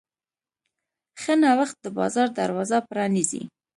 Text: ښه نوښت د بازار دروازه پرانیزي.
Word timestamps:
ښه 1.21 1.33
نوښت 1.41 1.77
د 1.81 1.85
بازار 1.97 2.27
دروازه 2.39 2.77
پرانیزي. 2.89 3.43